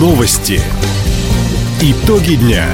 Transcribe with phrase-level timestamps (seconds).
[0.00, 0.62] Новости.
[1.82, 2.64] Итоги дня.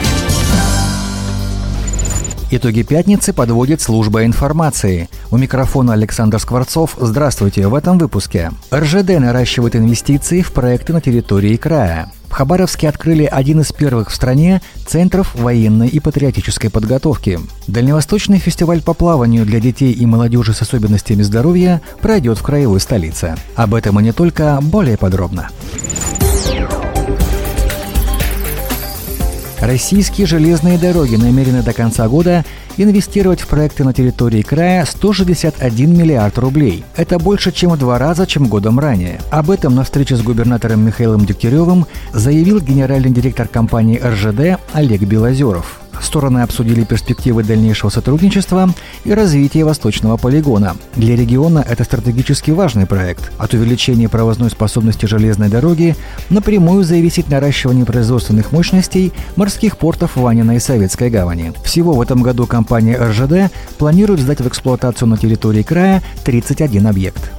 [2.53, 5.09] Итоги пятницы подводит служба информации.
[5.33, 6.97] У микрофона Александр Скворцов.
[7.01, 7.67] Здравствуйте.
[7.67, 8.53] В этом выпуске.
[8.73, 12.13] РЖД наращивает инвестиции в проекты на территории края.
[12.29, 17.41] В Хабаровске открыли один из первых в стране центров военной и патриотической подготовки.
[17.67, 23.35] Дальневосточный фестиваль по плаванию для детей и молодежи с особенностями здоровья пройдет в краевой столице.
[23.57, 25.49] Об этом и не только, более подробно.
[29.61, 32.45] Российские железные дороги намерены до конца года
[32.77, 36.85] инвестировать в проекты на территории края 161 миллиард рублей.
[36.95, 39.21] Это больше, чем в два раза, чем годом ранее.
[39.31, 45.81] Об этом на встрече с губернатором Михаилом Дегтяревым заявил генеральный директор компании РЖД Олег Белозеров.
[46.07, 48.73] Стороны обсудили перспективы дальнейшего сотрудничества
[49.05, 50.77] и развития Восточного полигона.
[50.95, 53.33] Для региона это стратегически важный проект.
[53.39, 55.97] От увеличения провозной способности железной дороги
[56.31, 61.53] напрямую зависит наращивание производственных мощностей морских портов Ванина и Советской гавани.
[61.65, 67.33] Всего в этом году компания РЖД планирует сдать в эксплуатацию на территории края 31 объект.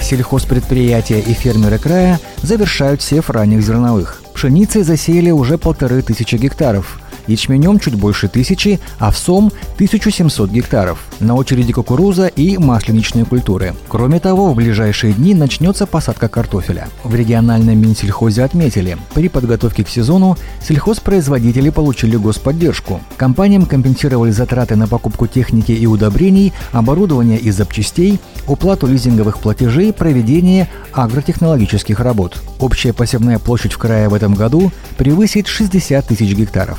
[0.00, 4.23] Сельхозпредприятия и фермеры края завершают сев ранних зерновых.
[4.44, 10.98] Пшеницей засеяли уже полторы тысячи гектаров ячменем чуть больше тысячи, овсом– 1700 гектаров.
[11.20, 13.74] На очереди кукуруза и масленичные культуры.
[13.88, 16.88] Кроме того, в ближайшие дни начнется посадка картофеля.
[17.02, 23.00] В региональном Минсельхозе отметили, при подготовке к сезону сельхозпроизводители получили господдержку.
[23.16, 30.68] Компаниям компенсировали затраты на покупку техники и удобрений, оборудования и запчастей, уплату лизинговых платежей, проведение
[30.92, 32.38] агротехнологических работ.
[32.58, 36.78] Общая посевная площадь в крае в этом году превысит 60 тысяч гектаров.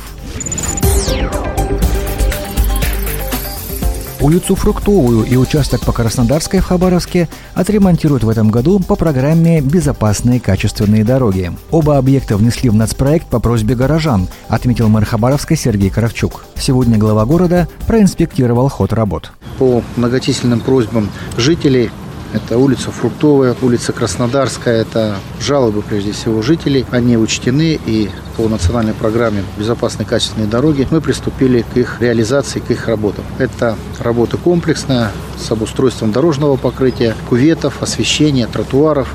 [4.20, 10.40] Улицу Фруктовую и участок по Краснодарской в Хабаровске отремонтируют в этом году по программе «Безопасные
[10.40, 11.52] качественные дороги».
[11.70, 16.44] Оба объекта внесли в нацпроект по просьбе горожан, отметил мэр Хабаровска Сергей Кравчук.
[16.56, 19.32] Сегодня глава города проинспектировал ход работ.
[19.58, 21.90] По многочисленным просьбам жителей
[22.32, 24.82] это улица Фруктовая, улица Краснодарская.
[24.82, 26.84] Это жалобы, прежде всего, жителей.
[26.90, 32.70] Они учтены и по национальной программе «Безопасные качественные дороги» мы приступили к их реализации, к
[32.70, 33.24] их работам.
[33.38, 39.08] Это работа комплексная с обустройством дорожного покрытия, куветов, освещения, тротуаров.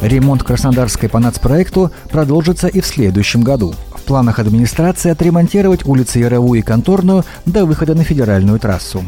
[0.00, 3.74] Ремонт Краснодарской по нацпроекту продолжится и в следующем году.
[3.94, 9.04] В планах администрации отремонтировать улицы Яровую и Конторную до выхода на федеральную трассу.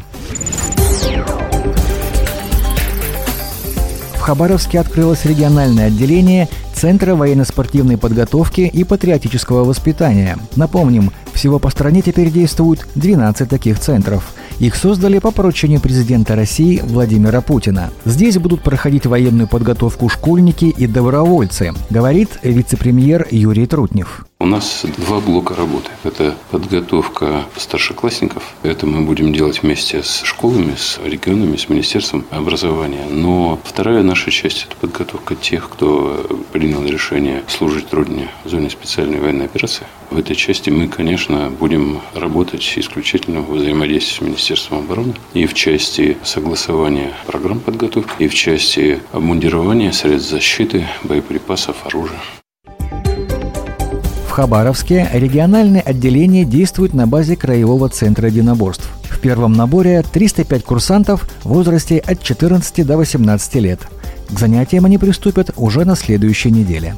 [4.25, 10.39] Хабаровске открылось региональное отделение Центра военно-спортивной подготовки и патриотического воспитания.
[10.57, 16.81] Напомним, всего по стране теперь действуют 12 таких центров– их создали по поручению президента России
[16.85, 17.91] Владимира Путина.
[18.05, 24.27] Здесь будут проходить военную подготовку школьники и добровольцы, говорит вице-премьер Юрий Трутнев.
[24.45, 25.91] У нас два блока работы.
[26.03, 28.43] Это подготовка старшеклассников.
[28.63, 33.07] Это мы будем делать вместе с школами, с регионами, с Министерством образования.
[33.09, 39.19] Но вторая наша часть– это подготовка тех, кто принял решение служить Родине в зоне специальной
[39.19, 39.87] военной операции.
[40.11, 45.55] В этой части мы, конечно, будем работать исключительно в взаимодействии с Министерством обороны и в
[45.55, 52.21] части согласования программ подготовки, и в части обмундирования средств защиты, боеприпасов, оружия.
[54.35, 58.91] Хабаровске региональное отделение действует на базе Краевого центра единоборств.
[59.05, 63.79] В первом наборе 305 курсантов в возрасте от 14 до 18 лет.
[64.29, 66.97] К занятиям они приступят уже на следующей неделе.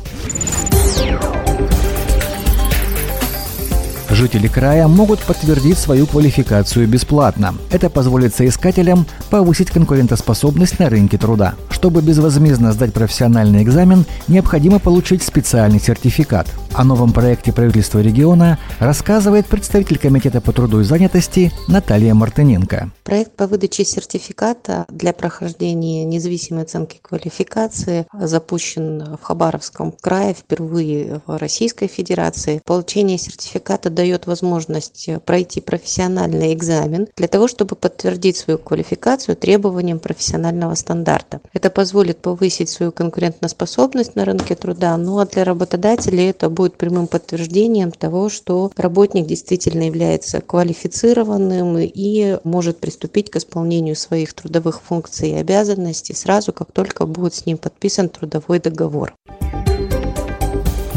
[4.17, 7.55] Жители края могут подтвердить свою квалификацию бесплатно.
[7.71, 11.55] Это позволит соискателям повысить конкурентоспособность на рынке труда.
[11.69, 16.49] Чтобы безвозмездно сдать профессиональный экзамен, необходимо получить специальный сертификат.
[16.73, 22.91] О новом проекте правительства региона рассказывает представитель Комитета по труду и занятости Наталья Мартыненко.
[23.05, 31.37] Проект по выдаче сертификата для прохождения независимой оценки квалификации запущен в Хабаровском крае впервые в
[31.37, 32.63] Российской Федерации.
[32.65, 40.75] Получение сертификата дает возможность пройти профессиональный экзамен для того, чтобы подтвердить свою квалификацию требованиям профессионального
[40.75, 41.41] стандарта.
[41.53, 47.07] Это позволит повысить свою конкурентоспособность на рынке труда, ну а для работодателей это будет прямым
[47.07, 55.31] подтверждением того, что работник действительно является квалифицированным и может приступить к исполнению своих трудовых функций
[55.31, 59.15] и обязанностей сразу, как только будет с ним подписан трудовой договор.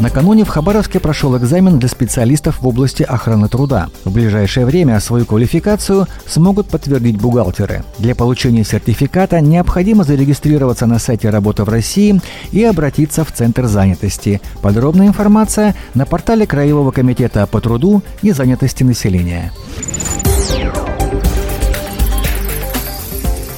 [0.00, 3.88] Накануне в Хабаровске прошел экзамен для специалистов в области охраны труда.
[4.06, 7.84] В ближайшее время свою квалификацию смогут подтвердить бухгалтеры.
[7.98, 12.18] Для получения сертификата необходимо зарегистрироваться на сайте «Работа в России»
[12.50, 14.40] и обратиться в Центр занятости.
[14.62, 19.52] Подробная информация на портале Краевого комитета по труду и занятости населения.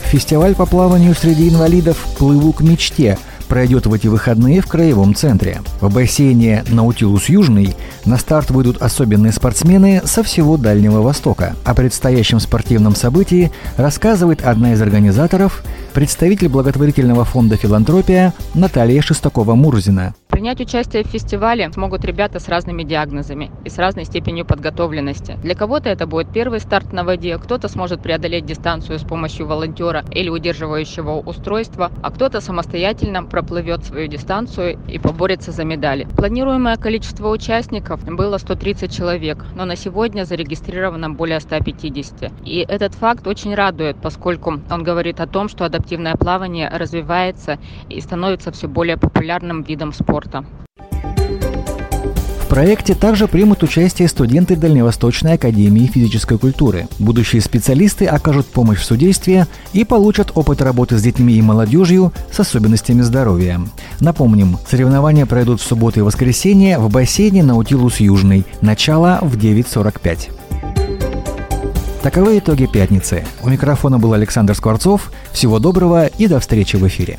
[0.06, 3.17] Фестиваль по плаванию среди инвалидов «Плыву к мечте»
[3.52, 5.60] пройдет в эти выходные в Краевом центре.
[5.82, 7.76] В бассейне «Наутилус Южный»
[8.06, 11.54] на старт выйдут особенные спортсмены со всего Дальнего Востока.
[11.62, 15.62] О предстоящем спортивном событии рассказывает одна из организаторов,
[15.93, 20.14] представитель благотворительного фонда «Филантропия» Наталья Шестакова-Мурзина.
[20.43, 25.39] Принять участие в фестивале смогут ребята с разными диагнозами и с разной степенью подготовленности.
[25.41, 30.05] Для кого-то это будет первый старт на воде, кто-то сможет преодолеть дистанцию с помощью волонтера
[30.11, 36.09] или удерживающего устройства, а кто-то самостоятельно проплывет свою дистанцию и поборется за медали.
[36.17, 42.33] Планируемое количество участников было 130 человек, но на сегодня зарегистрировано более 150.
[42.44, 48.00] И этот факт очень радует, поскольку он говорит о том, что адаптивное плавание развивается и
[48.00, 50.44] становится все более популярным видом спорта спорта.
[52.40, 56.87] В проекте также примут участие студенты Дальневосточной академии физической культуры.
[56.99, 62.40] Будущие специалисты окажут помощь в судействе и получат опыт работы с детьми и молодежью с
[62.40, 63.58] особенностями здоровья.
[64.00, 68.44] Напомним, соревнования пройдут в субботу и воскресенье в бассейне Наутилус Южный.
[68.61, 70.29] Начало в 9.45.
[72.02, 73.25] Таковы итоги пятницы.
[73.43, 75.11] У микрофона был Александр Скворцов.
[75.32, 77.19] Всего доброго и до встречи в эфире.